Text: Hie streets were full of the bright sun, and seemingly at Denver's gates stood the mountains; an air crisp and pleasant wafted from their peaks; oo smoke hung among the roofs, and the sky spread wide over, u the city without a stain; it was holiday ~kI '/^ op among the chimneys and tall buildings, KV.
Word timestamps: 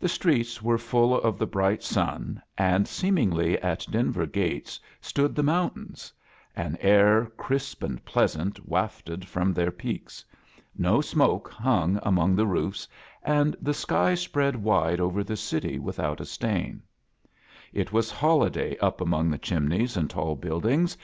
Hie 0.00 0.06
streets 0.06 0.62
were 0.62 0.78
full 0.78 1.14
of 1.14 1.36
the 1.36 1.44
bright 1.46 1.82
sun, 1.82 2.40
and 2.56 2.88
seemingly 2.88 3.58
at 3.60 3.86
Denver's 3.90 4.30
gates 4.30 4.80
stood 4.98 5.34
the 5.34 5.42
mountains; 5.42 6.10
an 6.56 6.78
air 6.80 7.26
crisp 7.36 7.82
and 7.82 8.02
pleasant 8.06 8.66
wafted 8.66 9.28
from 9.28 9.52
their 9.52 9.70
peaks; 9.70 10.24
oo 10.82 11.02
smoke 11.02 11.50
hung 11.50 11.98
among 12.02 12.34
the 12.34 12.46
roofs, 12.46 12.88
and 13.22 13.54
the 13.60 13.74
sky 13.74 14.14
spread 14.14 14.56
wide 14.56 15.00
over, 15.00 15.20
u 15.20 15.24
the 15.24 15.36
city 15.36 15.78
without 15.78 16.18
a 16.18 16.24
stain; 16.24 16.80
it 17.74 17.92
was 17.92 18.10
holiday 18.10 18.70
~kI 18.70 18.76
'/^ 18.80 18.82
op 18.82 19.02
among 19.02 19.28
the 19.28 19.36
chimneys 19.36 19.98
and 19.98 20.08
tall 20.08 20.34
buildings, 20.34 20.96
KV. 20.96 21.00